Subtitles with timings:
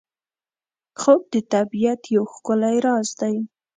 [0.99, 3.35] خوب د طبیعت یو ښکلی راز دی